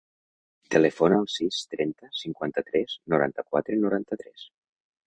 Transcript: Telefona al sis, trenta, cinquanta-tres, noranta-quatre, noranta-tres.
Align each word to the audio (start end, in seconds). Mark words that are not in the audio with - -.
Telefona 0.75 1.19
al 1.25 1.27
sis, 1.33 1.59
trenta, 1.75 2.11
cinquanta-tres, 2.23 2.99
noranta-quatre, 3.15 3.81
noranta-tres. 3.87 4.53